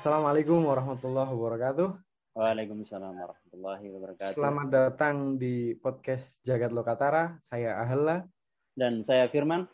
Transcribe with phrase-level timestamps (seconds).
[0.00, 1.92] Assalamualaikum warahmatullahi wabarakatuh.
[2.32, 4.32] Waalaikumsalam warahmatullahi wabarakatuh.
[4.32, 7.36] Selamat datang di podcast Jagat Lokatara.
[7.44, 8.24] Saya Ahella.
[8.72, 9.68] Dan saya Firman.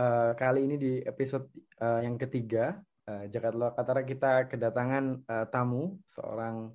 [0.00, 1.52] Uh, kali ini di episode
[1.84, 6.72] uh, yang ketiga uh, Jagat Lokatara kita kedatangan uh, tamu seorang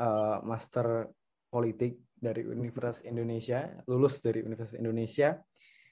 [0.00, 1.04] uh, master
[1.52, 5.36] politik dari Universitas Indonesia, lulus dari Universitas Indonesia.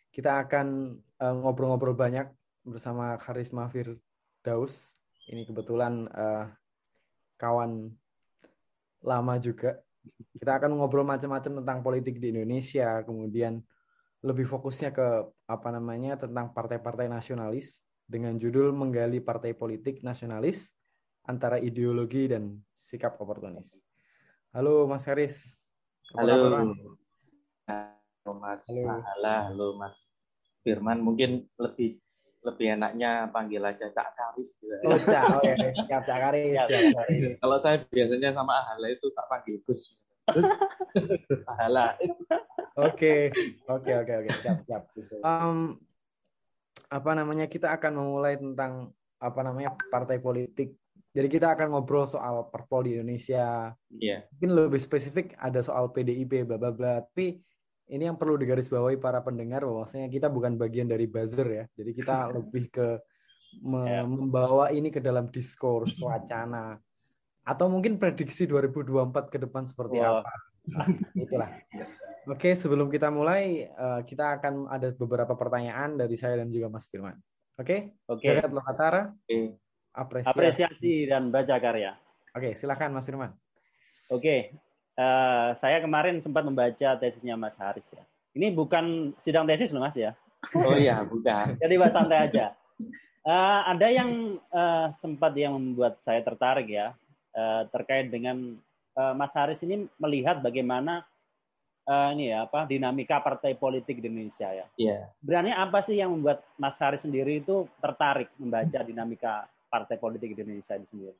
[0.09, 2.32] Kita akan ngobrol-ngobrol uh, banyak
[2.64, 4.96] bersama Karisma Firdaus
[5.30, 6.46] ini kebetulan uh,
[7.39, 7.90] kawan
[9.03, 9.79] lama juga.
[10.39, 13.58] Kita akan ngobrol macam-macam tentang politik di Indonesia, kemudian
[14.22, 15.07] lebih fokusnya ke
[15.50, 20.71] apa namanya tentang partai-partai nasionalis dengan judul menggali partai politik nasionalis
[21.27, 23.82] antara ideologi dan sikap oportunis.
[24.54, 25.58] Halo Mas Haris.
[26.14, 26.71] Halo.
[27.66, 28.63] Halo Mas.
[28.71, 28.82] Halo.
[29.27, 29.94] Halo Mas
[30.63, 31.02] Firman.
[31.02, 31.99] Mungkin lebih
[32.47, 34.75] lebih enaknya panggil aja Cak Karis gitu.
[34.86, 35.55] Oh, Cak, oh ya,
[35.91, 36.55] siap Cak Karis.
[36.55, 37.06] Siap, siap.
[37.42, 39.98] Kalau saya biasanya sama Ahala itu tak panggil Gus.
[41.50, 41.98] Ahala.
[42.78, 43.34] Oke,
[43.66, 44.83] oke, oke, oke, siap, siap.
[45.27, 45.83] Um,
[46.86, 50.78] apa namanya kita akan memulai tentang apa namanya partai politik.
[51.16, 53.72] Jadi kita akan ngobrol soal perpol di Indonesia.
[53.88, 54.20] Iya.
[54.20, 54.31] Yeah.
[54.36, 57.00] Mungkin lebih spesifik ada soal PDIP, bla bla bla.
[57.00, 57.41] Tapi
[57.86, 61.64] ini yang perlu digarisbawahi para pendengar bahwasanya kita bukan bagian dari buzzer ya.
[61.74, 62.88] Jadi kita lebih ke
[63.62, 64.02] me ya.
[64.04, 66.76] membawa ini ke dalam diskurs, wacana
[67.46, 70.18] atau mungkin prediksi 2024 ke depan seperti wow.
[70.18, 70.32] apa.
[70.66, 71.50] Nah, itulah.
[72.26, 76.90] Oke, sebelum kita mulai, uh, kita akan ada beberapa pertanyaan dari saya dan juga Mas
[76.90, 77.14] Firman.
[77.54, 77.94] Oke?
[78.10, 78.26] Oke.
[78.26, 79.14] Jagat Lokatara.
[79.94, 80.34] Apresiasi.
[80.34, 81.94] Apresiasi dan baca karya.
[82.34, 83.30] Oke, silakan Mas Firman.
[84.10, 84.58] Oke,
[84.97, 88.02] uh, saya kemarin sempat membaca tesisnya Mas Haris ya.
[88.36, 90.12] Ini bukan sidang tesis loh Mas ya.
[90.53, 91.55] Oh iya, bukan.
[91.62, 92.53] Jadi Mas santai aja.
[93.27, 96.94] Uh, ada yang uh, sempat yang membuat saya tertarik ya
[97.34, 98.54] uh, terkait dengan
[98.94, 101.03] uh, Mas Haris ini melihat bagaimana
[101.91, 104.66] uh, ini ya apa dinamika partai politik di Indonesia ya.
[104.78, 104.91] Iya.
[104.94, 105.03] Yeah.
[105.19, 110.47] Berarti apa sih yang membuat Mas Haris sendiri itu tertarik membaca dinamika partai politik di
[110.47, 111.16] Indonesia itu sendiri?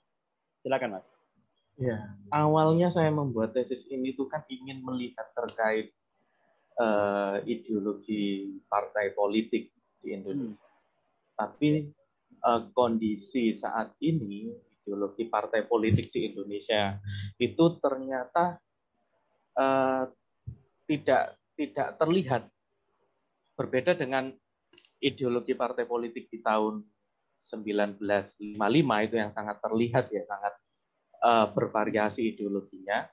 [0.63, 1.16] Silakan Mas.
[1.77, 5.93] Ya, awalnya saya membuat tesis ini tuh kan ingin melihat terkait
[6.81, 10.57] uh, ideologi partai politik di Indonesia.
[10.57, 11.37] Hmm.
[11.37, 11.69] Tapi
[12.41, 14.49] uh, kondisi saat ini
[14.81, 16.97] ideologi partai politik di Indonesia
[17.37, 18.57] itu ternyata
[19.61, 20.09] uh,
[20.89, 22.43] tidak tidak terlihat
[23.57, 24.33] berbeda dengan
[25.03, 26.81] ideologi partai politik di tahun
[27.53, 28.39] 1955
[29.07, 30.55] itu yang sangat terlihat ya sangat
[31.23, 33.07] uh, bervariasi ideologinya.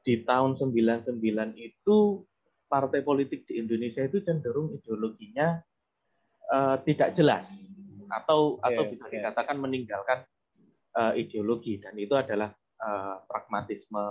[0.00, 1.20] Di tahun 99
[1.60, 2.24] itu
[2.70, 5.60] partai politik di Indonesia itu cenderung ideologinya
[6.48, 7.44] uh, tidak jelas
[8.10, 9.14] atau okay, atau bisa okay.
[9.20, 10.18] dikatakan meninggalkan
[10.96, 12.50] uh, ideologi dan itu adalah
[12.80, 14.02] uh, pragmatisme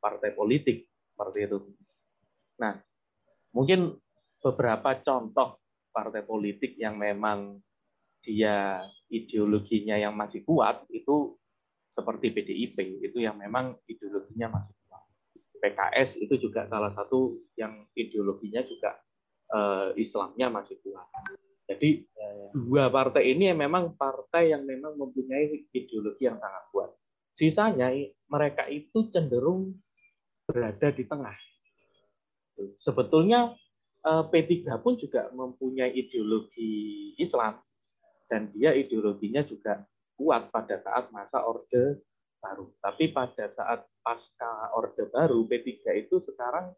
[0.00, 1.58] partai politik seperti itu.
[2.60, 2.76] Nah,
[3.52, 3.96] mungkin
[4.40, 5.60] beberapa contoh
[5.92, 7.60] partai politik yang memang
[8.20, 11.38] dia ideologinya yang masih kuat itu
[11.96, 15.02] seperti PDIP itu yang memang ideologinya masih kuat.
[15.56, 19.00] PKS itu juga salah satu yang ideologinya juga
[19.48, 21.08] uh, Islamnya masih kuat.
[21.66, 22.48] Jadi ya, ya.
[22.54, 26.90] dua partai ini yang memang partai yang memang mempunyai ideologi yang sangat kuat.
[27.34, 27.90] Sisanya
[28.30, 29.74] mereka itu cenderung
[30.46, 31.34] berada di tengah.
[32.80, 33.52] Sebetulnya
[34.06, 37.58] eh, P3 pun juga mempunyai ideologi Islam
[38.30, 39.82] dan dia ideologinya juga
[40.16, 42.02] kuat pada saat masa Orde
[42.40, 42.72] Baru.
[42.80, 45.68] Tapi pada saat pasca Orde Baru, P3
[46.00, 46.72] itu sekarang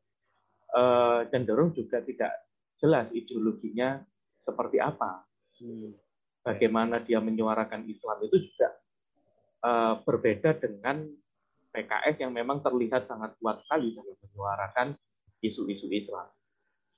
[0.74, 2.32] eh, cenderung juga tidak
[2.78, 4.02] jelas ideologinya
[4.42, 5.24] seperti apa.
[5.58, 5.94] Hmm.
[6.42, 8.68] Bagaimana dia menyuarakan Islam itu juga
[9.66, 11.06] eh, berbeda dengan
[11.68, 14.98] PKS yang memang terlihat sangat kuat sekali dalam menyuarakan
[15.44, 16.26] isu-isu Islam.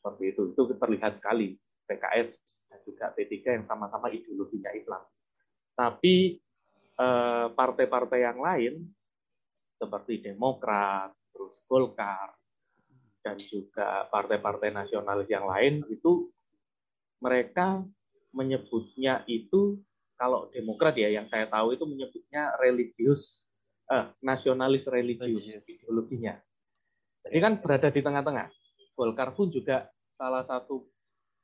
[0.00, 2.28] Seperti itu, itu terlihat sekali PKS
[2.70, 5.02] dan juga P3 yang sama-sama ideologinya Islam.
[5.74, 6.38] Tapi
[7.00, 8.74] eh, partai-partai yang lain
[9.80, 12.36] seperti Demokrat, terus Golkar,
[13.24, 16.28] dan juga partai-partai nasionalis yang lain itu
[17.20, 17.84] mereka
[18.32, 19.80] menyebutnya itu
[20.20, 23.40] kalau Demokrat ya yang saya tahu itu menyebutnya religius
[23.88, 26.36] eh, nasionalis religius ideologinya.
[27.24, 28.48] Jadi kan berada di tengah-tengah.
[28.96, 29.88] Golkar pun juga
[30.20, 30.84] salah satu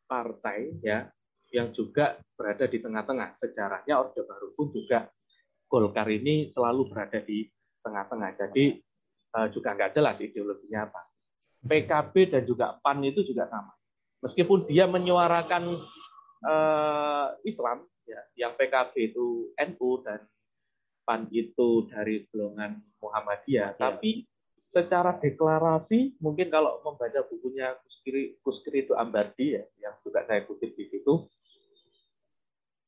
[0.05, 1.09] partai ya
[1.55, 3.39] yang juga berada di tengah-tengah.
[3.43, 5.11] Sejarahnya Orde Baru pun juga
[5.67, 7.51] Golkar ini selalu berada di
[7.83, 8.31] tengah-tengah.
[8.39, 8.79] Jadi
[9.35, 11.03] uh, juga nggak jelas ideologinya apa.
[11.67, 13.75] PKB dan juga PAN itu juga sama.
[14.23, 15.83] Meskipun dia menyuarakan
[16.47, 20.23] uh, Islam, ya, yang PKB itu NU dan
[21.03, 23.79] PAN itu dari golongan Muhammadiyah, ya.
[23.79, 24.27] tapi
[24.71, 30.76] secara deklarasi mungkin kalau membaca bukunya Kuskiri Kuskiri itu Ambardi ya, yang juga saya kutip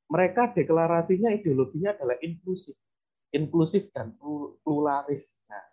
[0.09, 2.75] mereka deklarasinya ideologinya adalah inklusif,
[3.33, 4.17] inklusif dan
[4.65, 5.25] pluralis.
[5.49, 5.65] Nah,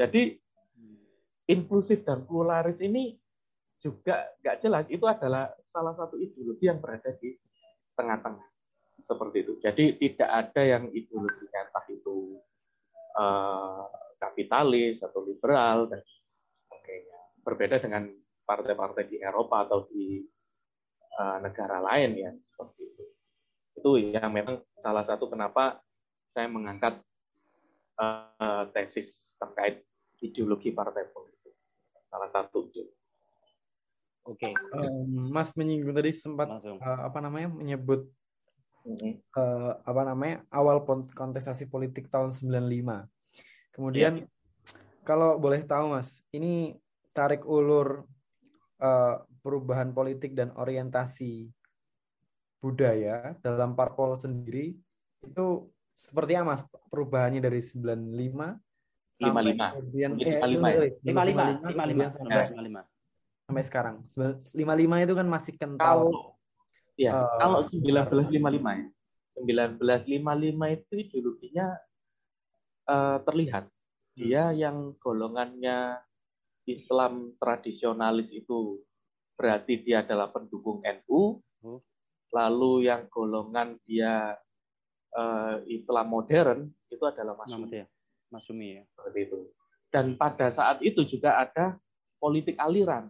[0.00, 0.40] jadi
[1.52, 3.16] inklusif dan pluralis ini
[3.84, 7.36] juga nggak jelas itu adalah salah satu ideologi yang berada di
[7.92, 8.48] tengah-tengah
[9.04, 9.52] seperti itu.
[9.60, 12.40] Jadi tidak ada yang ideologinya entah itu
[13.20, 13.84] uh,
[14.16, 16.00] kapitalis atau liberal dan
[16.66, 17.18] sebagainya.
[17.44, 18.08] Berbeda dengan
[18.48, 20.24] partai-partai di Eropa atau di
[21.20, 22.85] uh, negara lain ya seperti
[23.86, 24.18] itu.
[24.18, 25.78] Yang memang salah satu kenapa
[26.34, 26.98] saya mengangkat
[28.02, 29.86] uh, tesis terkait
[30.18, 31.54] ideologi partai politik.
[32.10, 32.82] Salah satu itu.
[34.26, 34.52] Oke, okay.
[34.74, 38.10] um, Mas menyinggung tadi sempat uh, apa namanya menyebut
[39.38, 40.82] uh, apa namanya awal
[41.14, 43.06] kontestasi politik tahun 95.
[43.70, 44.26] Kemudian yeah.
[45.06, 46.74] kalau boleh tahu Mas, ini
[47.14, 48.02] tarik ulur
[48.82, 51.46] uh, perubahan politik dan orientasi
[52.66, 54.74] budaya dalam parpol sendiri
[55.22, 55.46] itu
[55.94, 57.94] seperti apa Mas perubahannya dari 95
[59.16, 61.72] sampai kemudian eh, 55 55
[62.26, 64.02] 55 sampai sekarang.
[64.18, 66.10] 55 itu kan masih kental.
[66.10, 66.36] Kalau
[66.96, 68.88] Ya, uh, kalau 1955 ya.
[69.36, 71.66] 1955 itu ideologinya
[72.88, 73.68] uh, terlihat.
[74.16, 74.56] Dia hmm.
[74.56, 76.00] yang golongannya
[76.64, 78.80] Islam tradisionalis itu
[79.36, 81.44] berarti dia adalah pendukung NU.
[82.34, 84.34] Lalu yang golongan dia
[85.14, 87.84] uh, Islam modern itu adalah Masumi.
[88.30, 88.82] Masumi ya.
[88.94, 89.38] Seperti itu.
[89.90, 91.78] Dan pada saat itu juga ada
[92.18, 93.08] politik aliran.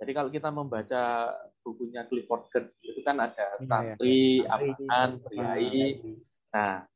[0.00, 4.72] Jadi kalau kita membaca bukunya Clifford Geertz itu kan ada santri, ya, ya.
[4.80, 6.00] aman, priai.
[6.56, 6.88] Nah,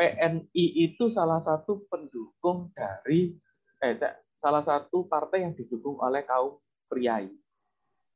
[0.00, 3.36] PNI itu salah satu pendukung dari
[3.84, 3.92] eh
[4.40, 6.56] salah satu partai yang didukung oleh kaum
[6.88, 7.28] priai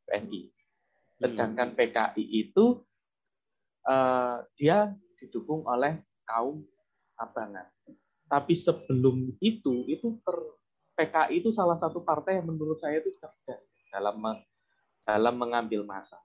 [0.09, 0.49] PNI.
[1.21, 1.29] Hmm.
[1.29, 2.81] Sedangkan PKI itu
[3.85, 6.65] uh, dia didukung oleh kaum
[7.21, 7.69] abangan.
[8.25, 10.37] Tapi sebelum itu itu ter
[10.97, 13.61] PKI itu salah satu partai yang menurut saya itu cerdas
[13.93, 14.17] dalam
[15.05, 16.17] dalam mengambil masa.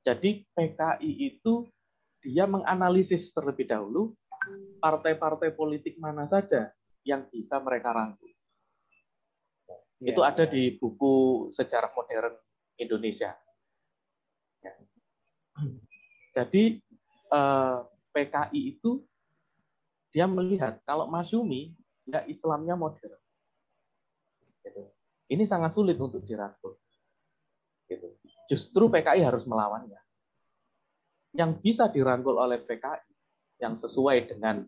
[0.00, 1.68] Jadi PKI itu
[2.24, 4.16] dia menganalisis terlebih dahulu
[4.80, 6.72] partai-partai politik mana saja
[7.04, 8.32] yang bisa mereka rangkul.
[10.00, 10.16] Ya.
[10.16, 12.36] Itu ada di buku Sejarah Modern
[12.80, 13.36] Indonesia.
[14.64, 14.72] Ya.
[16.32, 16.80] Jadi
[17.30, 17.78] eh,
[18.10, 19.04] PKI itu
[20.10, 21.76] dia melihat kalau Masyumi
[22.08, 23.20] ya Islamnya modern.
[24.64, 24.82] Gitu.
[25.30, 26.74] Ini sangat sulit untuk dirangkul.
[27.86, 28.18] Gitu.
[28.50, 30.00] Justru PKI harus melawannya.
[31.30, 33.06] Yang bisa dirangkul oleh PKI,
[33.62, 34.66] yang sesuai dengan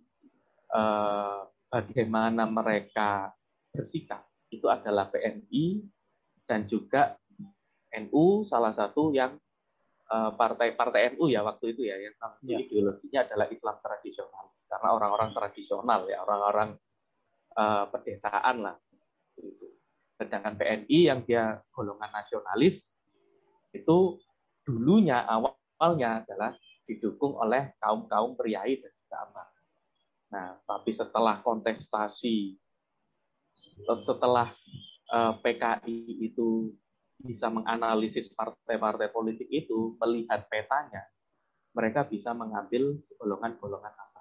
[0.70, 3.34] eh, bagaimana mereka
[3.74, 4.22] bersikap,
[4.52, 5.82] itu adalah PNI
[6.46, 7.16] dan juga
[7.92, 9.36] NU, salah satu yang
[10.08, 12.58] eh, partai-partai NU ya waktu itu ya, yang ya.
[12.60, 14.44] ideologinya adalah Islam tradisional.
[14.68, 16.80] Karena orang-orang tradisional ya, orang-orang
[17.56, 18.76] uh, pedesaan lah.
[20.16, 22.80] Sedangkan PNI yang dia golongan nasionalis
[23.72, 24.20] itu
[24.62, 26.56] dulunya awalnya adalah
[26.86, 29.44] didukung oleh kaum kaum priai dan agama.
[30.32, 32.56] Nah, tapi setelah kontestasi,
[34.06, 34.52] setelah
[35.12, 35.98] uh, eh, PKI
[36.32, 36.72] itu
[37.22, 41.06] bisa menganalisis partai-partai politik itu, melihat petanya,
[41.72, 44.20] mereka bisa mengambil golongan-golongan apa.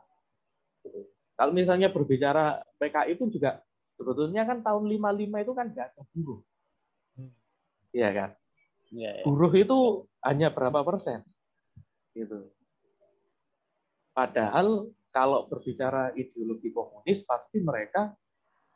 [1.36, 3.60] Kalau misalnya berbicara PKI pun juga
[3.98, 6.42] sebetulnya kan tahun 55 itu kan nggak ada buruh.
[7.18, 7.34] Hmm.
[7.92, 8.30] Iya kan?
[8.94, 9.24] Ya, ya.
[9.26, 11.26] Buruh itu hanya berapa persen?
[12.14, 12.52] Gitu.
[14.12, 18.16] Padahal kalau berbicara ideologi komunis pasti mereka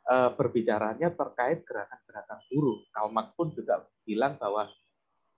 [0.06, 2.78] uh, berbicaranya terkait gerakan-gerakan buruh.
[2.94, 4.70] Karl Marx pun juga bilang bahwa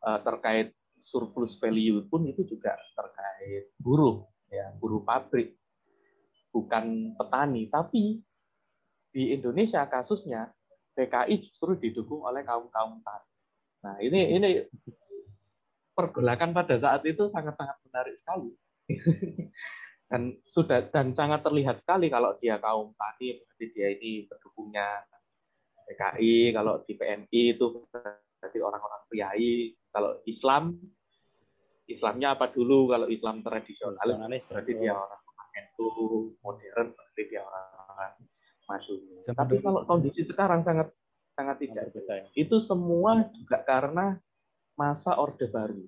[0.05, 5.57] uh, terkait surplus value pun itu juga terkait buruh, ya buruh pabrik
[6.53, 8.21] bukan petani, tapi
[9.13, 10.53] di Indonesia kasusnya
[10.93, 13.31] PKI justru didukung oleh kaum kaum tani.
[13.79, 14.49] Nah ini ini
[15.95, 18.55] pergolakan pada saat itu sangat sangat menarik sekali
[20.09, 25.05] dan sudah dan sangat terlihat sekali kalau dia kaum tani berarti dia ini pendukungnya
[25.88, 30.77] PKI kalau di PNI itu berarti orang-orang priai kalau Islam
[31.88, 34.09] Islamnya apa dulu kalau Islam tradisional
[34.49, 35.23] berarti dia orang
[35.59, 35.88] itu
[36.43, 38.12] modern seperti dia orang
[38.69, 38.99] masuk.
[39.27, 40.93] Tapi kalau kondisi sekarang sangat
[41.35, 41.91] sangat tidak.
[42.35, 44.19] Itu semua juga karena
[44.79, 45.87] masa Orde Baru.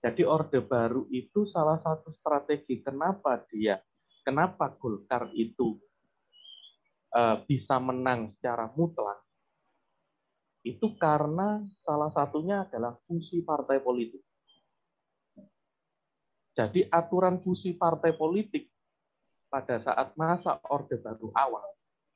[0.00, 3.76] Jadi Orde Baru itu salah satu strategi kenapa dia,
[4.24, 5.76] kenapa Golkar itu
[7.12, 9.20] uh, bisa menang secara mutlak,
[10.64, 14.24] itu karena salah satunya adalah fungsi partai politik.
[16.56, 18.72] Jadi aturan fungsi partai politik
[19.52, 21.64] pada saat masa Orde Baru awal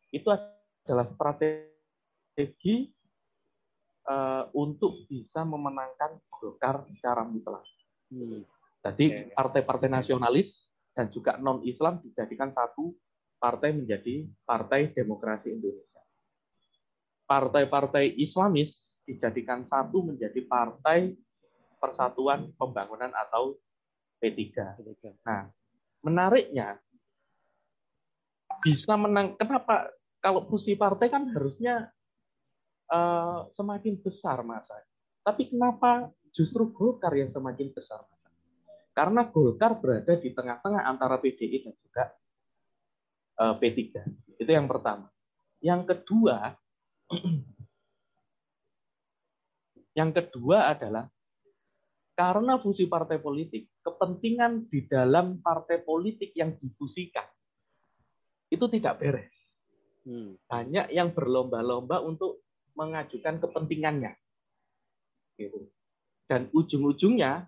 [0.08, 2.88] itu adalah strategi
[4.08, 7.64] uh, untuk bisa memenangkan Golkar secara mutlak.
[8.12, 8.44] Hmm.
[8.84, 12.92] Jadi partai-partai nasionalis dan juga non-Islam dijadikan satu
[13.40, 16.00] partai menjadi Partai Demokrasi Indonesia.
[17.24, 18.76] Partai-partai Islamis
[19.08, 21.16] dijadikan satu menjadi Partai
[21.80, 23.56] Persatuan Pembangunan atau
[24.20, 24.80] P3.
[25.24, 25.48] Nah,
[26.04, 26.80] menariknya
[28.64, 29.36] bisa menang.
[29.36, 29.92] Kenapa?
[30.24, 31.92] Kalau fungsi partai kan harusnya
[32.90, 34.76] uh, semakin besar masa.
[35.24, 38.04] Tapi kenapa justru Golkar yang semakin besar.
[38.94, 42.04] Karena Golkar berada di tengah-tengah antara PDI dan juga
[43.42, 43.80] uh, eh, P3.
[44.38, 45.10] Itu yang pertama.
[45.58, 46.54] Yang kedua,
[49.98, 51.08] yang kedua adalah
[52.14, 57.26] karena fungsi partai politik, kepentingan di dalam partai politik yang difusikan
[58.54, 59.34] itu tidak beres.
[60.06, 60.38] Hmm.
[60.46, 62.43] Banyak yang berlomba-lomba untuk
[62.74, 64.12] mengajukan kepentingannya.
[65.38, 65.74] Gitu
[66.28, 67.44] dan ujung-ujungnya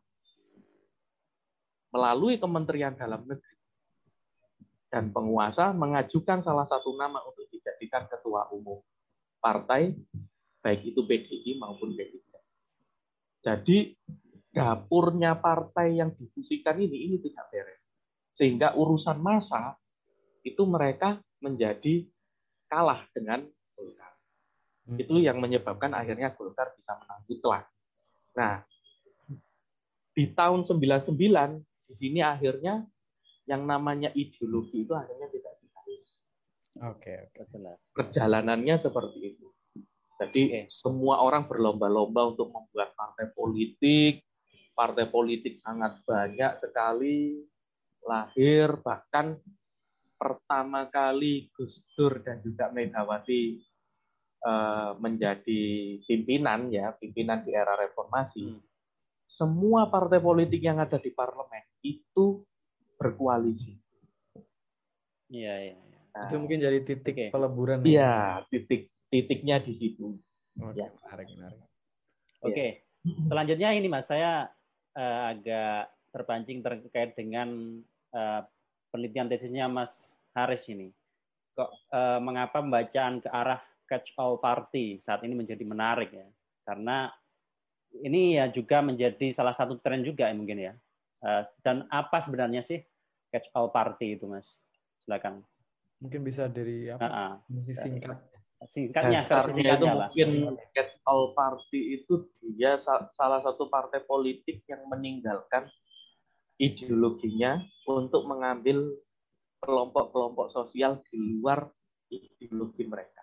[1.92, 3.56] melalui Kementerian Dalam Negeri
[4.92, 8.80] dan penguasa mengajukan salah satu nama untuk dijadikan ketua umum
[9.40, 9.96] partai
[10.60, 12.14] baik itu PDI maupun P3.
[13.46, 13.94] Jadi
[14.50, 17.80] dapurnya partai yang difusikan ini ini tidak beres.
[18.36, 19.78] Sehingga urusan masa
[20.42, 22.04] itu mereka menjadi
[22.68, 23.46] kalah dengan.
[24.86, 25.02] Hmm.
[25.02, 27.66] Itu yang menyebabkan akhirnya Golkar bisa menang mutlak.
[28.38, 28.62] Nah,
[30.14, 31.12] di tahun 99
[31.86, 32.86] di sini akhirnya
[33.46, 36.04] yang namanya ideologi itu akhirnya tidak dibahas.
[36.86, 39.46] Oke, okay, Perjalanannya seperti itu.
[40.16, 40.64] Jadi okay.
[40.72, 44.24] semua orang berlomba-lomba untuk membuat partai politik.
[44.76, 47.40] Partai politik sangat banyak sekali
[48.06, 49.40] lahir bahkan
[50.16, 53.60] pertama kali Gus Dur dan juga Megawati
[55.00, 58.62] menjadi pimpinan ya pimpinan di era reformasi hmm.
[59.26, 62.46] semua partai politik yang ada di parlemen itu
[62.94, 63.74] berkoalisi
[65.34, 65.76] iya iya
[66.14, 67.28] nah, itu mungkin jadi titik okay.
[67.34, 70.14] peleburan iya titik titiknya di situ
[70.56, 70.78] okay.
[70.78, 72.70] ya menarik menarik oke okay.
[73.02, 73.26] ya.
[73.26, 74.46] selanjutnya ini mas saya
[74.94, 77.82] uh, agak terpancing terkait dengan
[78.16, 78.40] uh,
[78.94, 79.92] penelitian tesisnya mas
[80.32, 80.88] Haris ini
[81.56, 86.26] kok uh, mengapa pembacaan ke arah catch all party saat ini menjadi menarik ya
[86.66, 87.10] karena
[88.02, 90.72] ini ya juga menjadi salah satu tren juga ya mungkin ya
[91.24, 92.82] eh, dan apa sebenarnya sih
[93.32, 94.46] catch all party itu mas
[95.06, 95.40] silakan
[96.02, 97.32] mungkin bisa dari apa uh -uh.
[97.72, 98.18] singkat
[98.66, 100.08] singkatnya singkatnya itu lah.
[100.10, 100.30] mungkin
[100.74, 102.26] catch all party itu
[102.56, 102.80] dia
[103.14, 105.68] salah satu partai politik yang meninggalkan
[106.56, 108.96] ideologinya untuk mengambil
[109.60, 111.68] kelompok-kelompok sosial di luar
[112.08, 113.15] ideologi mereka.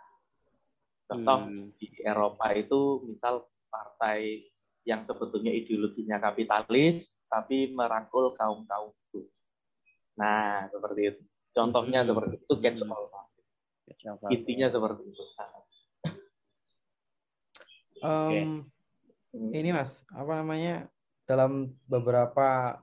[1.03, 1.75] Contoh hmm.
[1.77, 4.47] di Eropa itu misal partai
[4.83, 9.27] yang sebetulnya ideologinya kapitalis tapi merangkul kaum kaum itu.
[10.19, 11.21] Nah seperti itu.
[11.53, 12.09] Contohnya hmm.
[12.09, 13.07] seperti itu catch all
[14.31, 15.23] Intinya seperti itu.
[18.03, 18.67] Um,
[19.31, 19.63] okay.
[19.63, 20.91] Ini mas, apa namanya
[21.23, 22.75] dalam beberapa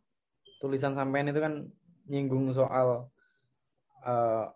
[0.64, 1.68] tulisan sampean itu kan
[2.08, 3.12] nyinggung soal
[4.00, 4.48] uh,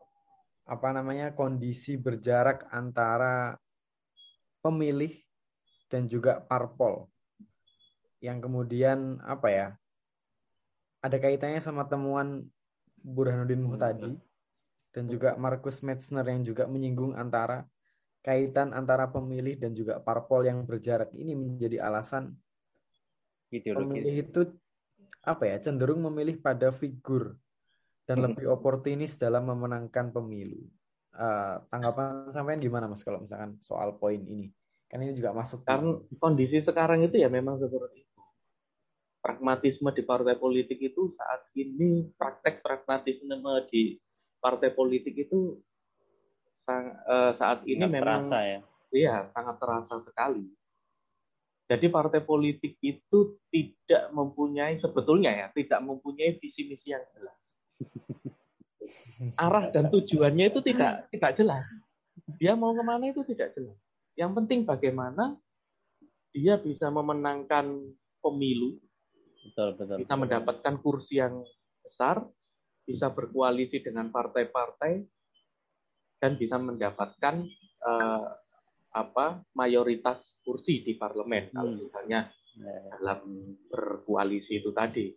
[0.65, 3.57] apa namanya kondisi berjarak antara
[4.65, 5.13] pemilih
[5.93, 7.09] dan juga parpol.
[8.25, 9.69] Yang kemudian apa ya
[11.05, 12.49] ada kaitannya sama temuan
[13.05, 14.17] Burhanuddin Muhtadi
[14.97, 17.69] dan juga Markus Metzner yang juga menyinggung antara
[18.25, 21.13] kaitan antara pemilih dan juga parpol yang berjarak.
[21.13, 22.33] Ini menjadi alasan
[23.53, 24.01] Ideologi.
[24.01, 24.41] pemilih itu
[25.21, 27.37] apa ya cenderung memilih pada figur
[28.05, 30.61] dan lebih oportunis dalam memenangkan pemilu
[31.19, 34.51] uh, tanggapan sampean gimana mas kalau misalkan soal poin ini?
[34.91, 35.67] Kan ini juga masuk.
[35.67, 38.21] Karena kondisi sekarang itu ya memang seperti itu.
[39.25, 43.35] Pragmatisme di partai politik itu saat ini praktek pragmatisme
[43.73, 43.97] di
[44.39, 45.57] partai politik itu
[46.69, 48.61] eh, saat ini sangat memang terasa ya.
[48.95, 50.47] Iya, sangat terasa sekali.
[51.65, 57.35] Jadi partai politik itu tidak mempunyai sebetulnya ya, tidak mempunyai visi misi yang jelas
[59.41, 61.65] arah dan tujuannya itu tidak tidak jelas.
[62.41, 63.77] Dia mau ke mana itu tidak jelas.
[64.15, 65.35] Yang penting bagaimana
[66.35, 68.79] dia bisa memenangkan pemilu
[69.45, 69.97] Betul, betul.
[70.01, 71.45] Bisa mendapatkan kursi yang
[71.85, 72.25] besar,
[72.89, 75.05] bisa berkoalisi dengan partai-partai,
[76.17, 77.45] dan bisa mendapatkan
[77.85, 78.29] uh,
[78.95, 81.55] apa mayoritas kursi di parlemen hmm.
[81.55, 82.21] kalau misalnya
[82.57, 82.97] ya.
[82.97, 83.21] dalam
[83.69, 85.13] berkoalisi itu tadi.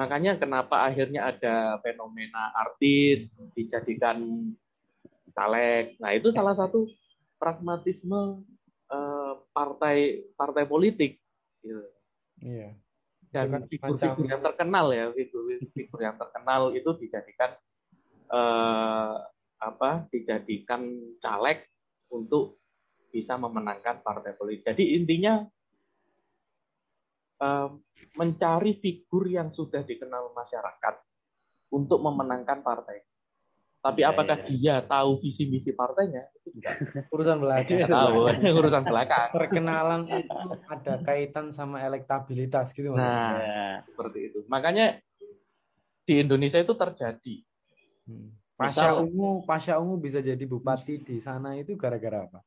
[0.00, 4.48] Makanya kenapa akhirnya ada fenomena artis dijadikan
[5.36, 6.00] caleg.
[6.00, 6.88] Nah itu salah satu
[7.36, 8.40] pragmatisme
[8.88, 11.20] uh, partai partai politik.
[11.60, 11.84] Gitu.
[12.40, 12.80] Iya.
[13.28, 17.60] Dan kan figur-figur yang terkenal ya, figur-figur yang terkenal itu dijadikan
[18.32, 19.20] uh,
[19.60, 20.08] apa?
[20.08, 21.60] Dijadikan caleg
[22.08, 22.56] untuk
[23.12, 24.64] bisa memenangkan partai politik.
[24.64, 25.44] Jadi intinya
[28.16, 30.94] mencari figur yang sudah dikenal masyarakat
[31.72, 33.00] untuk memenangkan partai.
[33.80, 34.44] Tapi ya, apakah ya.
[34.44, 36.28] dia tahu visi misi partainya?
[36.36, 36.76] Itu juga
[37.16, 37.88] urusan belakang.
[37.88, 38.28] tahu,
[38.60, 39.28] urusan belakang.
[39.32, 43.08] Perkenalan itu ada kaitan sama elektabilitas gitu maksudnya.
[43.08, 43.68] Nah, ya.
[43.88, 44.38] seperti itu.
[44.52, 45.00] Makanya
[46.04, 47.36] di Indonesia itu terjadi.
[48.04, 48.36] Hmm.
[48.60, 52.44] Pasha Ungu, Pasha Ungu bisa jadi bupati di sana itu gara-gara apa?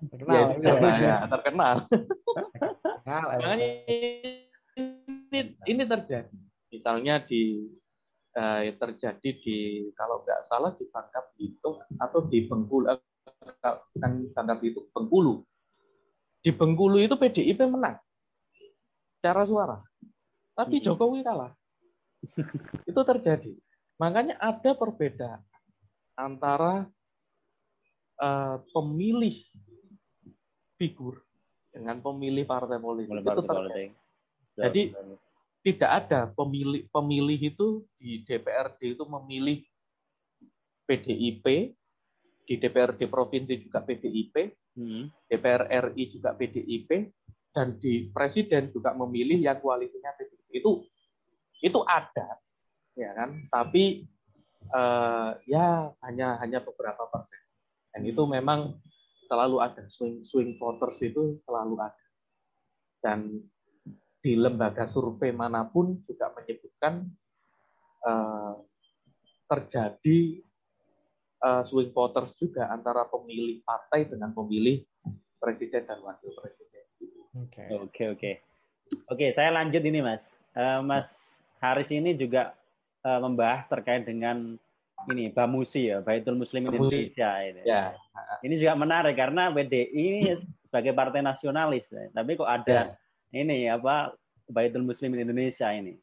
[0.00, 1.76] Terkenal, ya, terkenal, ya, terkenal.
[1.84, 3.24] terkenal.
[3.36, 3.68] Makanya
[4.80, 6.36] ini, ini terjadi.
[6.70, 7.68] Misalnya di
[8.36, 9.56] uh, terjadi di
[9.98, 12.98] kalau nggak salah di Bangka Belitung atau di Bengkulu eh,
[13.94, 15.34] bukan Bangka Belitung Bengkulu
[16.40, 17.98] di Bengkulu itu PDIP menang
[19.18, 19.78] secara suara
[20.54, 21.52] tapi Jokowi kalah
[22.90, 23.52] itu terjadi
[23.96, 25.40] makanya ada perbedaan
[26.16, 26.88] antara
[28.20, 29.40] uh, pemilih
[30.80, 31.20] figur
[31.68, 33.20] dengan pemilih partai politik.
[33.20, 33.92] Itu terjadi.
[34.56, 34.82] Jadi
[35.60, 39.60] tidak ada pemilih pemilih itu di DPRD itu memilih
[40.88, 41.76] PDIP
[42.48, 45.28] di DPRD provinsi juga PDIP hmm.
[45.28, 47.12] DPR RI juga PDIP
[47.52, 50.72] dan di presiden juga memilih yang koalisinya PDIP itu
[51.60, 52.40] itu ada
[52.96, 53.30] ya kan?
[53.52, 54.08] Tapi
[54.72, 57.42] uh, ya hanya hanya beberapa persen.
[57.90, 58.78] Dan itu memang
[59.30, 62.06] selalu ada swing swing voters itu selalu ada
[62.98, 63.38] dan
[64.20, 67.06] di lembaga survei mana pun juga menyebutkan
[68.04, 68.58] uh,
[69.46, 70.42] terjadi
[71.46, 74.82] uh, swing voters juga antara pemilih partai dengan pemilih
[75.38, 76.84] presiden dan wakil presiden.
[77.46, 78.32] Oke oke oke.
[79.08, 80.36] Oke saya lanjut ini mas.
[80.52, 82.52] Uh, mas Haris ini juga
[83.06, 84.58] uh, membahas terkait dengan
[85.08, 87.64] ini Bamusi ya Baitul Muslim Indonesia ini.
[87.64, 87.96] Ya.
[88.44, 90.36] Ini juga menarik karena BDI ini
[90.68, 92.12] sebagai partai nasionalis, ya.
[92.12, 92.96] tapi kok ada ya
[93.34, 94.14] ini apa
[94.50, 95.94] Baitul Muslim Indonesia ini.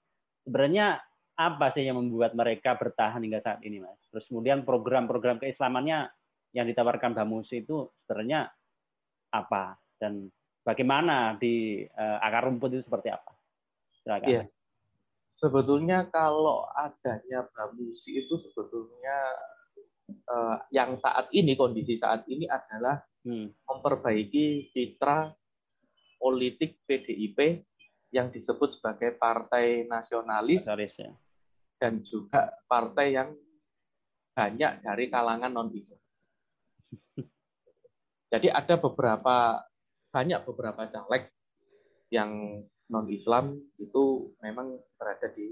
[0.47, 1.03] Sebenarnya
[1.37, 3.99] apa sih yang membuat mereka bertahan hingga saat ini, Mas?
[4.09, 6.07] Terus kemudian program-program keislamannya
[6.55, 8.47] yang ditawarkan Bamusi itu sebenarnya
[9.35, 10.31] apa dan
[10.63, 13.35] bagaimana di uh, akar rumput itu seperti apa?
[14.01, 14.29] Silakan.
[14.31, 14.43] Iya.
[15.37, 19.17] Sebetulnya kalau adanya Bamusi itu sebetulnya
[20.25, 23.53] uh, yang saat ini kondisi saat ini adalah hmm.
[23.69, 25.29] memperbaiki citra
[26.17, 27.61] politik PDIP
[28.09, 31.13] yang disebut sebagai partai nasionalis ya.
[31.77, 33.29] dan juga partai yang
[34.33, 36.01] banyak dari kalangan non Islam.
[38.33, 39.61] Jadi ada beberapa
[40.09, 41.29] banyak beberapa caleg
[42.09, 45.51] yang non Islam itu memang berada di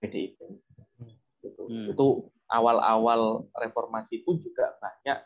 [0.00, 0.38] PDIP.
[1.40, 1.92] Itu, hmm.
[1.92, 2.06] itu
[2.48, 5.18] awal-awal reformasi pun juga banyak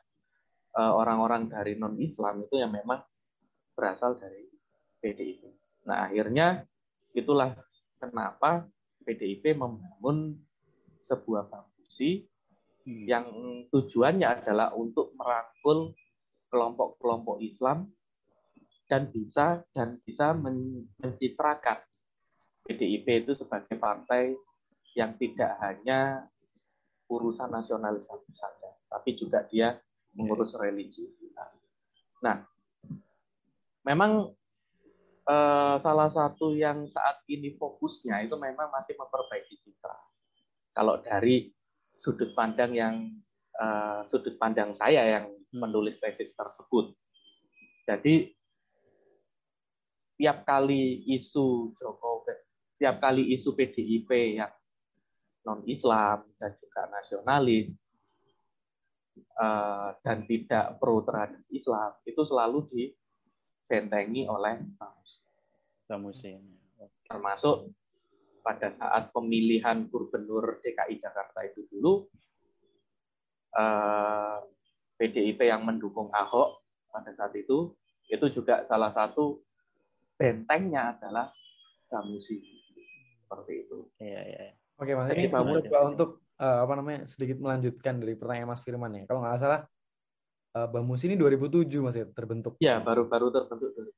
[0.79, 3.03] eh, orang-orang dari non Islam itu yang memang
[3.75, 4.47] berasal dari
[5.03, 5.43] PDIP.
[5.87, 6.65] Nah, akhirnya
[7.15, 7.55] itulah
[7.99, 8.67] kenapa
[9.05, 10.39] PDIP membangun
[11.05, 12.25] sebuah bangkusi
[12.87, 13.05] hmm.
[13.07, 13.27] yang
[13.71, 15.93] tujuannya adalah untuk merangkul
[16.49, 17.91] kelompok-kelompok Islam
[18.85, 20.37] dan bisa dan bisa
[21.01, 21.81] mencitrakan
[22.65, 24.33] PDIP itu sebagai partai
[24.97, 26.25] yang tidak hanya
[27.09, 29.77] urusan nasionalisme saja, tapi juga dia
[30.17, 31.05] mengurus religi.
[32.25, 32.41] Nah,
[33.85, 34.33] memang
[35.29, 39.97] eh, salah satu yang saat ini fokusnya itu memang masih memperbaiki citra.
[40.73, 41.53] Kalau dari
[42.01, 43.13] sudut pandang yang
[43.61, 45.61] eh, sudut pandang saya yang hmm.
[45.61, 46.97] menulis tesis tersebut.
[47.85, 48.33] Jadi
[50.15, 52.35] tiap kali isu Jokowi,
[52.79, 54.53] tiap kali isu PDIP yang
[55.45, 57.77] non Islam dan juga nasionalis
[59.37, 64.65] uh, dan tidak pro terhadap Islam itu selalu dibentengi oleh
[65.85, 66.33] Samusi.
[67.05, 67.69] Termasuk
[68.41, 72.09] pada saat pemilihan gubernur DKI Jakarta itu dulu
[73.57, 74.39] eh,
[75.01, 77.73] PDIP yang mendukung Ahok pada saat itu
[78.09, 79.44] itu juga salah satu
[80.15, 81.31] bentengnya adalah
[81.91, 82.41] Samusi.
[83.25, 83.79] seperti itu.
[83.99, 84.41] Iya, iya.
[84.79, 85.11] Oke, Mas.
[85.11, 89.03] Ini bangun- coba untuk eh, apa namanya sedikit melanjutkan dari pertanyaan Mas Firman ya.
[89.09, 89.61] Kalau nggak salah
[90.55, 92.55] eh, Bamus ini 2007 Mas ya terbentuk.
[92.61, 93.91] Ya, baru-baru terbentuk dari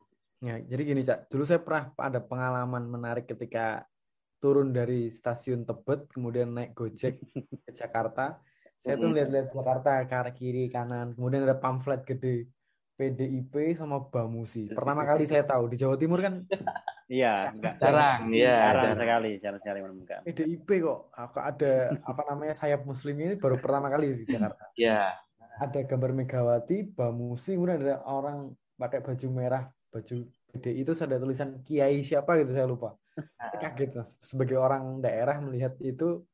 [0.45, 1.33] Ya, jadi gini, Cak.
[1.33, 3.89] Dulu saya pernah ada pengalaman menarik ketika
[4.37, 7.19] turun dari stasiun Tebet, kemudian naik Gojek
[7.65, 8.37] ke Jakarta.
[8.77, 11.17] Saya tuh lihat-lihat Jakarta ke arah kiri, kanan.
[11.17, 12.53] Kemudian ada pamflet gede
[12.97, 14.73] PDIP sama Bamusi.
[14.73, 16.43] Pertama kali saya tahu di Jawa Timur kan
[17.07, 18.75] Iya, enggak jarang, ya.
[18.75, 20.21] jarang sekali, jarang sekali menemukan.
[20.27, 24.75] PDIP kok ada apa namanya sayap Muslim ini baru pertama kali di Jakarta.
[24.75, 25.15] Ya,
[25.63, 31.63] Ada gambar Megawati, Bamusi, kemudian ada orang pakai baju merah, baju PDI itu ada tulisan
[31.63, 32.99] Kiai siapa gitu saya lupa.
[33.63, 36.27] Kaget mas sebagai orang daerah melihat itu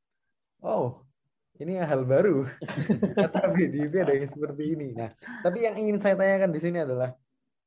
[0.64, 1.05] oh
[1.62, 2.44] ini hal baru
[3.22, 7.14] kata PDIP ada yang seperti ini nah tapi yang ingin saya tanyakan di sini adalah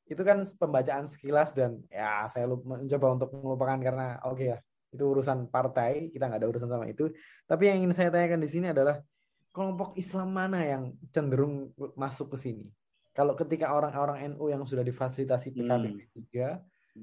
[0.05, 4.58] itu kan pembacaan sekilas dan ya saya lupa, mencoba untuk melupakan karena oke ya
[4.93, 7.10] itu urusan partai kita nggak ada urusan sama itu
[7.49, 9.01] tapi yang ingin saya tanyakan di sini adalah
[9.49, 12.69] kelompok Islam mana yang cenderung masuk ke sini
[13.15, 15.99] kalau ketika orang-orang NU yang sudah difasilitasi PKB Hmm.
[16.12, 16.25] P3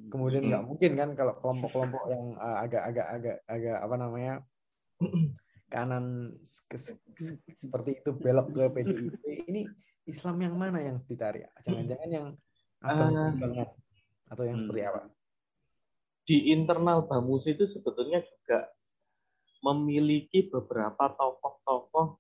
[0.09, 0.70] kemudian nggak Hmm.
[0.72, 4.35] mungkin kan kalau kelompok-kelompok yang uh, agak-agak agak agak apa namanya
[5.72, 6.37] kanan
[6.68, 9.62] ke- se- se- seperti itu belok ke PDIP ini
[10.04, 12.26] Islam yang mana yang ditarik jangan-jangan yang
[12.78, 13.30] agama Ah.
[13.32, 13.68] Kembangan
[14.28, 14.64] atau yang Hmm.
[14.68, 15.00] seperti apa
[16.22, 18.68] di internal Bamus itu sebetulnya juga
[19.62, 22.18] memiliki beberapa tokoh-tokoh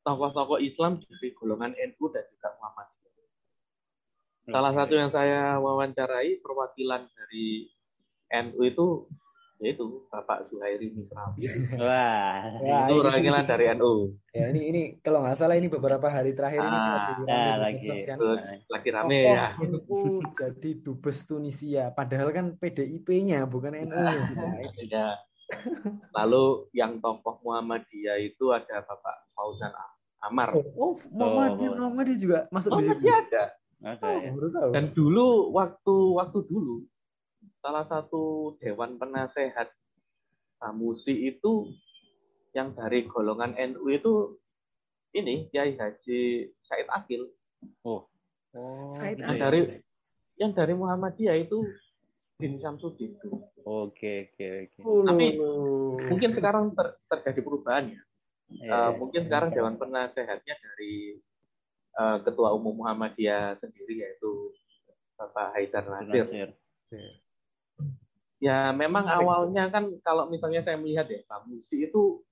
[0.00, 3.28] tokoh-tokoh Islam dari golongan NU dan juga Muhammadiyah.
[4.48, 7.68] Salah satu yang saya wawancarai perwakilan dari
[8.32, 8.86] NU itu
[9.60, 11.44] yaitu Bapak Zuhairi Misrawi.
[11.76, 14.16] Wah, Ya, itu ini- perwakilan dari NU.
[14.30, 17.72] ya ini ini kalau nggak salah ini beberapa hari terakhir ini Ah, lagi nah, ramai
[17.76, 18.06] di lagi.
[18.06, 18.16] kan.
[18.66, 19.46] Lagi rame Tokoh ya.
[19.60, 19.98] NU
[20.34, 24.16] jadi dubes Tunisia padahal kan PDIP-nya bukan NU Nah,
[24.58, 25.12] ini Ya.
[26.12, 29.74] Lalu yang tokoh Muhammadiyah itu ada Bapak Fauzan
[30.20, 30.54] Amar.
[30.54, 31.76] oh Muhammadiyah Oh.
[31.76, 33.44] Muhammadiyah juga masuk di situ Muhammadiyah ada.
[33.80, 34.30] Ada oh, ya.
[34.30, 36.74] baru tahu Dan dulu waktu waktu dulu
[37.60, 39.68] salah satu dewan penasehat
[40.56, 41.72] Samusi itu
[42.52, 44.36] yang dari golongan NU itu
[45.12, 46.20] ini Kiai Haji
[46.60, 47.32] Said Akil.
[47.80, 48.04] Oh,
[48.92, 49.40] Said gitu Yang ya.
[49.40, 49.60] dari
[50.36, 51.64] yang dari Muhammadiyah itu
[52.36, 53.16] Bin Samsudin.
[53.64, 54.80] Oke, oke, oke.
[54.84, 55.26] Oh, Tapi.
[56.08, 58.00] Mungkin sekarang ter- terjadi perubahan ya.
[58.50, 58.88] Iya, Eh, iya.
[58.96, 61.20] mungkin sekarang dewan penasehatnya dari
[61.90, 64.52] eh, Ketua Umum Muhammadiyah sendiri yaitu
[65.16, 66.24] Bapak Haidar Nasir.
[66.24, 66.50] Nasir.
[68.40, 72.24] Ya memang awalnya kan kalau misalnya saya melihat ya Bamusi itu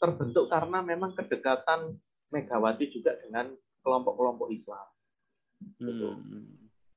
[0.00, 3.52] terbentuk karena memang kedekatan Megawati juga dengan
[3.84, 4.88] kelompok-kelompok Islam.
[5.78, 6.56] Hmm.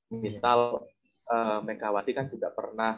[0.09, 0.87] Misal
[1.29, 2.97] eh, Megawati kan juga pernah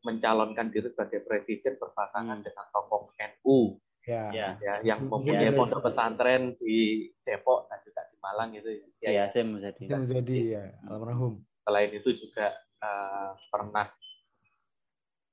[0.00, 2.46] mencalonkan diri sebagai presiden berpasangan Hmm.
[2.46, 5.58] dengan tokoh NU ya Ya, ya yang Bisa mempunyai jadi.
[5.60, 8.68] pondok pesantren di Depok dan juga di Malang itu
[9.04, 9.08] ya.
[9.12, 9.84] ya, jadi.
[9.84, 12.48] itu menjadi ya almarhum Selain itu juga
[12.80, 13.92] eh, pernah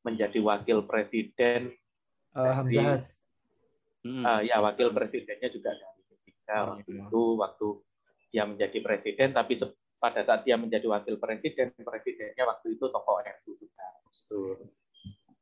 [0.08, 1.76] menjadi wakil presiden
[2.38, 3.28] Eh, Hamzah Has
[4.08, 4.24] Hmm.
[4.24, 7.04] Eh, ya wakil presidennya juga dari P3 Oh, waktu iya.
[7.12, 7.68] itu waktu
[8.32, 9.60] dia menjadi presiden tapi
[10.00, 13.88] pada saat dia menjadi wakil presiden presidennya waktu itu tokoh NU juga.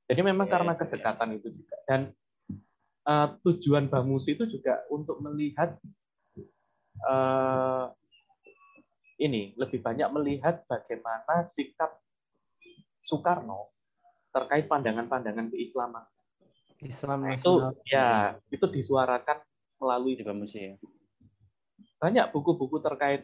[0.10, 0.82] Jadi memang Oke, karena oke.
[0.82, 2.02] kedekatan itu juga dan
[3.06, 5.78] eh, tujuan Bamus itu juga untuk melihat
[7.06, 7.86] eh,
[9.22, 12.02] ini lebih banyak melihat bagaimana sikap
[13.06, 13.75] Soekarno
[14.36, 16.04] terkait pandangan-pandangan keislaman.
[16.84, 17.52] Islam Nah, itu
[17.88, 19.40] ya itu disuarakan
[19.80, 20.76] melalui Bamusi ya.
[21.96, 23.24] banyak buku-buku terkait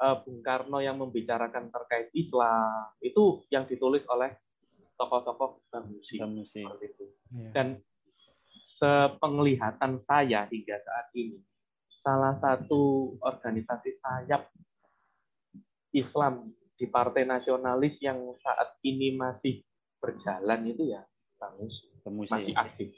[0.00, 4.32] eh, Bung Karno yang membicarakan terkait Islam itu yang ditulis oleh
[4.96, 6.64] tokoh-tokoh Bamusi Bamusi.
[6.64, 7.04] seperti itu.
[7.36, 7.50] Ya.
[7.52, 7.68] Dan
[8.80, 11.36] sepenglihatan saya hingga saat ini
[12.00, 14.48] salah satu organisasi sayap
[15.92, 19.64] Islam di Partai Nasionalis yang saat ini masih
[20.06, 21.02] berjalan itu ya
[21.42, 22.30] Bamusi Bamusi.
[22.30, 22.88] masih aktif.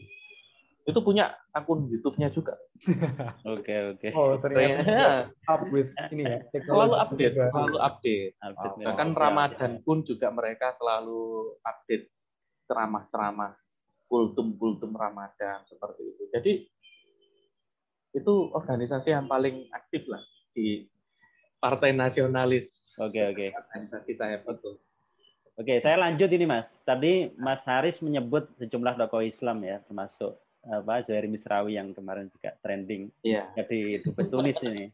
[0.89, 2.57] Itu punya akun YouTube-nya juga.
[3.45, 4.09] Oke, oke.
[4.17, 7.51] oh ternyata up with ini ya selalu teknologi update, baru.
[7.53, 8.33] selalu update.
[8.41, 8.87] Update nih.
[8.89, 9.85] Bahkan Siap, Ramadan siap.
[9.85, 11.25] pun juga mereka selalu
[11.61, 12.07] update
[12.71, 13.53] ceramah-ceramah
[14.09, 16.23] kultum-kultum Ramadan seperti itu.
[16.33, 16.53] Jadi
[18.17, 20.23] itu organisasi yang paling aktif lah
[20.57, 20.89] di
[21.61, 22.71] Partai Nasionalis.
[22.97, 23.47] Oke, oke.
[23.53, 24.81] Organisasi saya betul.
[25.59, 26.79] Oke, saya lanjut ini Mas.
[26.87, 32.55] Tadi Mas Haris menyebut sejumlah tokoh Islam ya, termasuk apa Zuhairi Misrawi yang kemarin juga
[32.63, 33.51] trending Iya.
[33.59, 34.87] jadi dubes Tunis ini.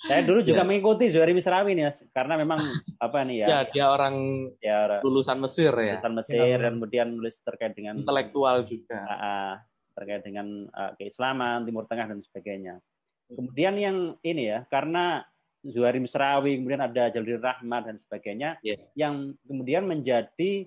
[0.00, 0.68] Saya dulu juga ya.
[0.68, 2.60] mengikuti Zuhairi Misrawi nih, karena memang
[3.00, 3.46] apa nih ya?
[3.48, 4.16] Ya, dia orang
[4.60, 6.00] ya, lulusan Mesir ya.
[6.00, 9.00] Lulusan Mesir dan kemudian nulis terkait dengan intelektual juga.
[9.08, 9.54] Uh,
[9.96, 12.80] terkait dengan uh, keislaman Timur Tengah dan sebagainya.
[13.28, 15.24] Kemudian yang ini ya, karena
[15.60, 18.80] Zuhairi Misrawi, kemudian ada Jalil Rahmat dan sebagainya, yeah.
[18.96, 20.64] yang kemudian menjadi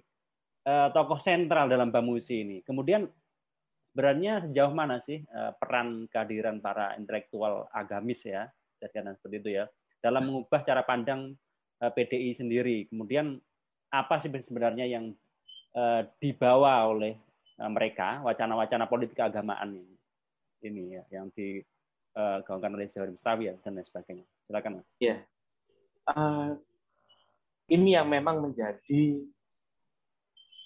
[0.69, 2.57] uh, tokoh sentral dalam Bamusi ini.
[2.61, 3.09] Kemudian
[3.93, 8.49] sebenarnya sejauh mana sih uh, peran kehadiran para intelektual agamis ya
[8.81, 9.65] dan seperti itu ya
[10.03, 11.31] dalam mengubah cara pandang
[11.79, 12.77] uh, eh, PDI sendiri.
[12.91, 13.39] Kemudian
[13.93, 15.15] apa sih sebenarnya yang
[15.77, 17.15] uh, dibawa oleh
[17.61, 19.95] uh, mereka wacana-wacana politik keagamaan ini,
[20.67, 24.27] ini ya yang digaungkan uh, oleh Zawari Mustawi ya, dan lain sebagainya.
[24.47, 24.83] Silakan.
[24.99, 25.23] Ya.
[26.03, 26.59] Uh,
[27.71, 29.23] ini yang memang menjadi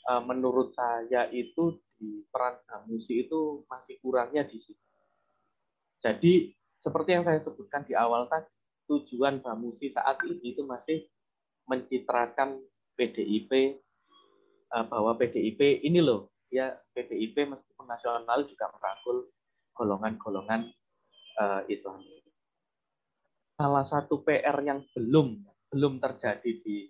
[0.09, 4.85] uh, menurut saya itu di peran Samusi itu masih kurangnya di situ.
[6.01, 8.49] Jadi seperti yang saya sebutkan di awal tadi,
[8.87, 11.03] tujuan Bamusi saat ini itu masih
[11.67, 12.63] mencitrakan
[12.95, 13.51] PDIP
[14.71, 19.27] eh, bahwa PDIP ini loh ya PDIP meskipun nasional juga merangkul
[19.75, 20.73] golongan-golongan
[21.37, 22.01] uh, Islam.
[23.57, 25.41] Salah satu PR yang belum
[25.73, 26.85] belum terjadi di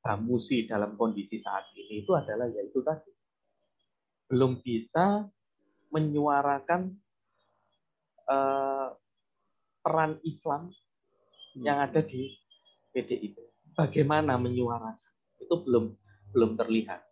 [0.00, 3.10] Bamusi dalam kondisi saat ini itu adalah yaitu tadi
[4.30, 5.26] belum bisa
[5.90, 6.94] menyuarakan
[8.30, 8.94] uh,
[9.82, 10.70] peran Islam
[11.58, 11.86] yang hmm.
[11.90, 12.38] ada di
[12.94, 13.36] PDIP.
[13.74, 15.10] Bagaimana menyuarakan
[15.42, 15.90] itu belum
[16.30, 17.02] belum terlihat.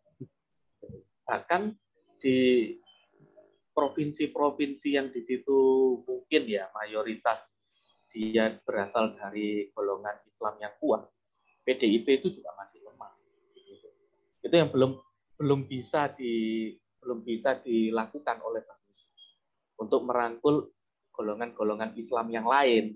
[1.27, 1.75] Bahkan
[2.23, 2.71] di
[3.75, 5.59] provinsi-provinsi yang di situ
[6.07, 7.58] mungkin ya mayoritas
[8.13, 11.05] dia berasal dari golongan Islam yang kuat,
[11.65, 13.13] PDIP itu juga masih lemah.
[14.41, 14.97] Itu yang belum
[15.39, 19.01] belum bisa di belum bisa dilakukan oleh Bagus
[19.79, 20.75] untuk merangkul
[21.15, 22.95] golongan-golongan Islam yang lain.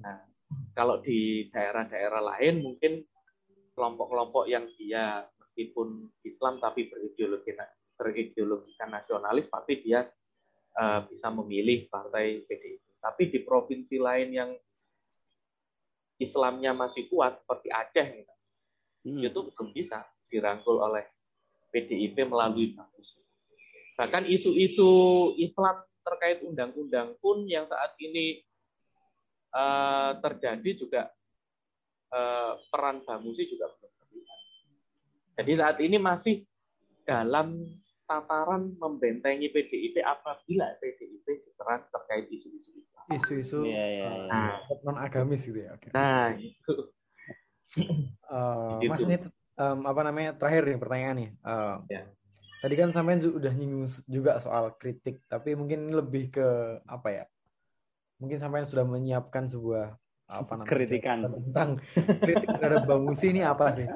[0.00, 0.16] Nah,
[0.72, 3.04] kalau di daerah-daerah lain mungkin
[3.74, 7.52] kelompok-kelompok yang dia meskipun Islam tapi berideologi
[8.00, 10.08] berideologikan nasionalis pasti dia
[10.80, 12.89] uh, bisa memilih partai PDIP.
[13.00, 14.50] Tapi di provinsi lain yang
[16.20, 18.34] Islamnya masih kuat seperti Aceh gitu,
[19.08, 19.24] hmm.
[19.24, 21.08] itu belum bisa dirangkul oleh
[21.72, 23.16] PDIP melalui bagus.
[23.96, 24.90] Bahkan isu-isu
[25.40, 28.44] Islam terkait undang-undang pun yang saat ini
[29.56, 31.02] uh, terjadi juga
[32.12, 34.40] uh, peran Bamusi juga belum terlihat.
[35.40, 36.34] Jadi saat ini masih
[37.08, 37.64] dalam
[38.10, 43.04] tataran membentengi PDIP apabila PDIP diserang terkait isu-isu Islam.
[43.14, 44.26] Isu-isu ya, ya, ya.
[44.26, 45.78] Nah, non agamis gitu ya.
[45.78, 45.94] Okay.
[45.94, 46.74] Nah itu.
[48.26, 49.22] uh, Mas ini
[49.54, 51.30] um, apa namanya terakhir nih pertanyaan nih.
[51.46, 52.02] Uh, ya.
[52.60, 57.24] Tadi kan sampai udah nyinggung juga soal kritik, tapi mungkin lebih ke apa ya?
[58.18, 59.96] Mungkin sampai sudah menyiapkan sebuah
[60.30, 61.82] apa namanya kritikan tentang
[62.22, 63.86] kritik terhadap Bang Musi ini apa sih?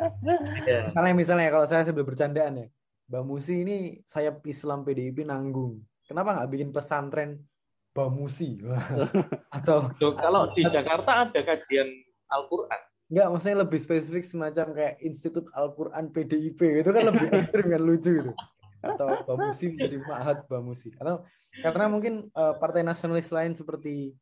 [0.64, 0.86] Yeah.
[0.88, 2.66] Misalnya misalnya kalau saya sebelum bercandaan ya,
[3.04, 5.80] Bang Musi ini saya Islam PDIP nanggung.
[6.04, 7.40] Kenapa nggak bikin pesantren
[7.92, 8.60] Bang Musi?
[9.56, 11.88] Atau kalau di Jakarta ada kajian
[12.32, 12.80] Al-Qur'an.
[13.12, 16.80] Enggak, maksudnya lebih spesifik semacam kayak Institut Al-Quran PDIP.
[16.80, 18.32] Itu kan lebih ekstrim kan, lucu gitu
[18.84, 21.24] atau Bamusi menjadi Mahat Bamusi atau
[21.64, 24.12] karena mungkin uh, partai nasionalis lain seperti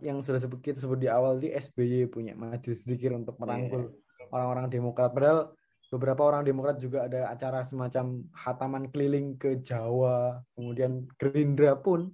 [0.00, 4.32] yang sudah sebut kita sebut di awal di SBY punya majelis zikir untuk merangkul yeah.
[4.32, 5.52] orang-orang Demokrat padahal
[5.92, 12.10] beberapa orang Demokrat juga ada acara semacam hataman keliling ke Jawa kemudian Gerindra pun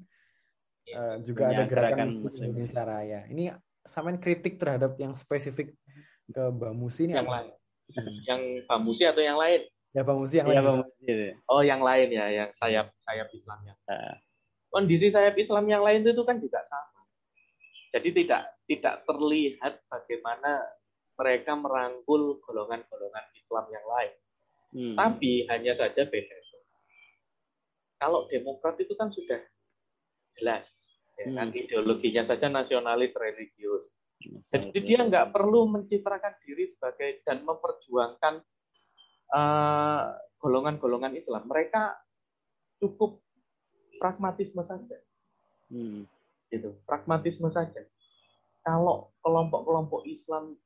[0.92, 3.48] uh, juga ada gerakan Indonesia Raya ini
[3.82, 5.72] samain kritik terhadap yang spesifik
[6.28, 7.50] ke Bamusi ini yang lain
[8.28, 10.80] yang Bamusi atau yang lain Ya Musi yang ya, lain.
[10.80, 10.80] Bang
[11.52, 13.76] Oh, yang lain ya, yang sayap sayap Islamnya.
[13.85, 14.16] Uh.
[14.72, 17.04] Kondisi sayap Islam yang lain itu kan juga sama.
[17.92, 20.64] Jadi tidak tidak terlihat bagaimana
[21.18, 24.12] mereka merangkul golongan-golongan Islam yang lain.
[24.72, 24.96] Hmm.
[24.96, 26.37] Tapi hanya saja beda.
[28.03, 29.38] Kalau Demokrat itu kan sudah
[30.35, 30.66] jelas,
[31.14, 31.37] ya, hmm.
[31.38, 33.87] kan ideologinya saja nasionalis religius.
[34.51, 38.42] Jadi dia nggak perlu mencitrakan diri sebagai dan memperjuangkan
[39.33, 40.03] Eh,
[40.44, 41.48] golongan-golongan uh, Islam.
[41.48, 41.96] Mereka
[42.85, 43.25] cukup
[43.96, 44.98] pragmatisme saja.
[45.72, 46.05] Hmm.
[46.53, 47.81] Gitu, pragmatisme saja.
[48.61, 50.61] Kalau kelompok-kelompok Islam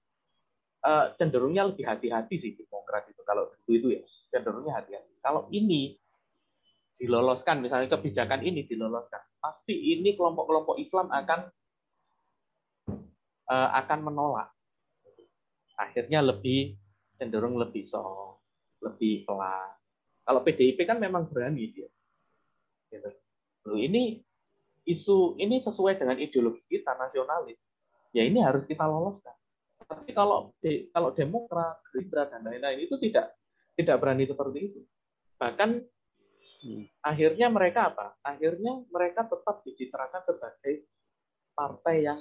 [0.86, 5.18] uh, cenderungnya lebih hati-hati sih Demokrat itu kalau dulu itu ya cenderungnya hati-hati.
[5.18, 5.98] Kalau ini
[6.96, 11.40] diloloskan, misalnya kebijakan ini diloloskan, pasti ini kelompok-kelompok Islam akan
[13.50, 14.48] uh, akan menolak.
[15.76, 16.78] Akhirnya lebih
[17.20, 18.40] cenderung lebih soft
[18.80, 19.76] lebih pelan.
[20.26, 21.88] Kalau PDIP kan memang berani dia.
[22.90, 23.10] Gitu.
[23.66, 24.22] Loh, ini
[24.86, 27.58] isu ini sesuai dengan ideologi kita nasionalis,
[28.14, 29.34] ya ini harus kita loloskan.
[29.86, 30.50] Tapi kalau
[30.90, 33.38] kalau Demokrat, Gerindra dan lain-lain itu tidak
[33.78, 34.80] tidak berani seperti itu.
[35.38, 35.70] Bahkan
[36.66, 36.82] hmm.
[37.06, 38.18] akhirnya mereka apa?
[38.26, 40.74] Akhirnya mereka tetap dicitrakan sebagai
[41.54, 42.20] partai yang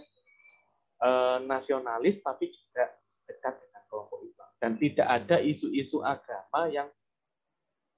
[1.02, 2.86] eh, nasionalis tapi juga
[3.26, 6.88] dekat dengan kelompok Islam dan tidak ada isu-isu agama yang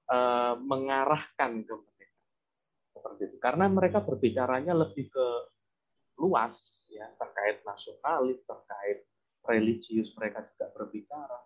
[0.07, 1.75] eh, mengarahkan ke
[2.97, 5.27] seperti itu karena mereka berbicaranya lebih ke
[6.17, 6.57] luas
[6.89, 9.05] ya terkait nasionalis terkait
[9.47, 11.39] religius mereka juga berbicara.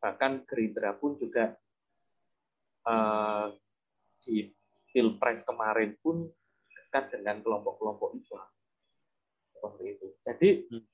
[0.00, 1.52] Bahkan Gerindra pun juga
[2.88, 3.52] uh,
[4.24, 4.48] di
[4.94, 6.24] pilpres kemarin pun
[6.70, 8.48] dekat dengan kelompok-kelompok Islam.
[9.52, 10.06] Seperti itu.
[10.24, 10.84] Jadi hmm.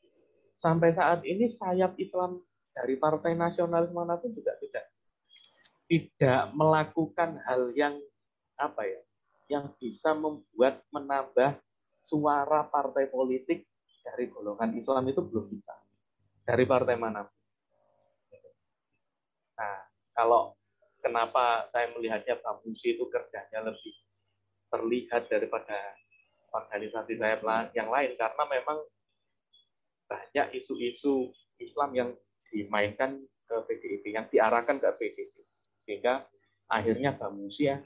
[0.59, 2.43] sampai saat ini sayap Islam
[2.75, 4.85] dari partai nasionalis mana pun juga tidak
[5.87, 7.95] tidak melakukan hal yang
[8.59, 9.01] apa ya
[9.47, 11.63] yang bisa membuat menambah
[12.03, 13.63] suara partai politik
[14.03, 15.75] dari golongan Islam itu belum bisa
[16.47, 17.27] dari partai mana.
[19.59, 19.79] Nah,
[20.15, 20.55] kalau
[21.03, 23.95] kenapa saya melihatnya Bamusi itu kerjanya lebih
[24.71, 25.75] terlihat daripada
[26.55, 27.37] organisasi saya
[27.75, 28.79] yang lain karena memang
[30.07, 32.11] banyak isu-isu Islam yang
[32.55, 35.35] dimainkan ke PDIP, yang diarahkan ke PDIP.
[35.83, 36.23] Sehingga
[36.71, 37.83] akhirnya Bamusi ya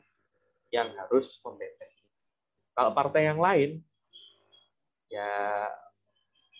[0.69, 2.05] yang harus membentengi.
[2.77, 3.81] Kalau partai yang lain,
[5.11, 5.67] ya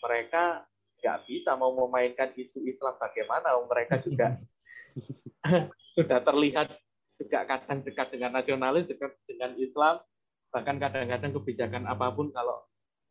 [0.01, 0.65] mereka
[1.01, 4.37] nggak bisa mau memainkan isu Islam bagaimana, mereka juga
[5.97, 6.69] sudah terlihat
[7.17, 9.97] juga kadang dekat dengan nasionalis, dekat dengan Islam,
[10.53, 12.61] bahkan kadang-kadang kebijakan apa pun kalau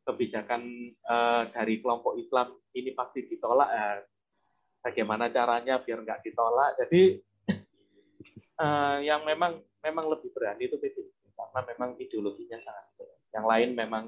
[0.07, 3.87] kebijakan uh, dari kelompok Islam ini pasti ditolak, ya,
[4.87, 6.79] bagaimana caranya biar nggak ditolak.
[6.79, 7.19] Jadi
[8.63, 13.19] uh, yang memang memang lebih berani itu PDIP karena memang ideologinya sangat berat.
[13.33, 14.05] Yang lain memang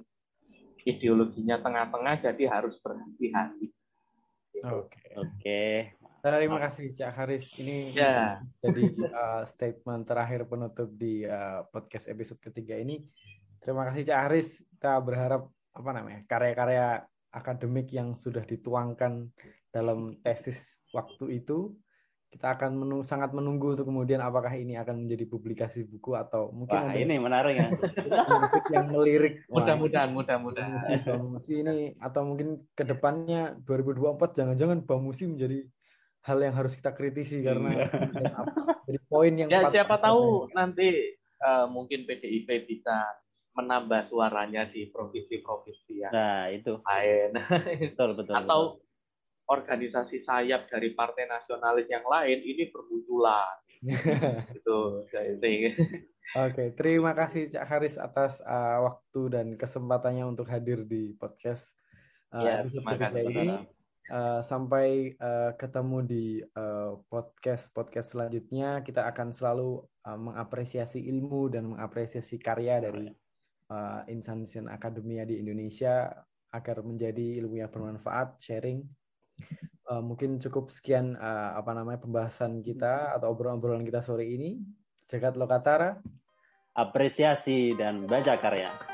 [0.87, 3.71] ideologinya tengah-tengah jadi harus berhati-hati.
[4.63, 4.95] Oke.
[4.95, 5.13] Okay.
[5.19, 5.29] Oke.
[5.41, 5.75] Okay.
[6.23, 7.51] Terima kasih Cak Haris.
[7.59, 8.39] Ini ya.
[8.63, 13.03] jadi uh, statement terakhir penutup di uh, podcast episode ketiga ini.
[13.59, 14.63] Terima kasih Cak Haris.
[14.63, 17.03] Kita berharap apa namanya karya-karya
[17.35, 19.35] akademik yang sudah dituangkan
[19.75, 21.75] dalam tesis waktu itu
[22.33, 26.81] kita akan menunggu, sangat menunggu untuk kemudian apakah ini akan menjadi publikasi buku atau mungkin
[26.81, 27.69] Wah, ini menarik ya.
[28.73, 29.35] Yang melirik.
[29.53, 30.81] Mudah-mudahan mudah-mudahan.
[31.05, 35.61] Bamusi ini atau mungkin ke depannya 2024 jangan-jangan Bamusi menjadi
[36.25, 37.87] hal yang harus kita kritisi karena iya.
[38.87, 43.11] jadi poin yang ya siapa tahu nanti uh, mungkin PDIP bisa
[43.59, 46.81] menambah suaranya di provinsi-provinsi yang nah itu.
[46.81, 47.31] lain.
[47.93, 48.92] Betul betul atau betul
[49.51, 53.59] organisasi sayap dari partai nasionalis yang lain ini bermunculan.
[54.59, 54.79] itu
[56.33, 61.77] Oke, terima kasih Cak Haris atas uh, waktu dan kesempatannya untuk hadir di podcast
[62.33, 63.69] uh, ya, episode ini.
[64.11, 66.27] Uh, sampai uh, ketemu di
[66.57, 73.13] uh, podcast podcast selanjutnya, kita akan selalu uh, mengapresiasi ilmu dan mengapresiasi karya dari
[73.69, 76.13] uh, insan insan akademia di Indonesia
[76.53, 78.85] agar menjadi ilmu yang bermanfaat, sharing
[79.89, 84.61] uh, mungkin cukup sekian uh, apa namanya pembahasan kita atau obrolan-obrolan kita sore ini.
[85.09, 85.99] Jagat Lokatara.
[86.73, 88.92] Apresiasi dan baca karya.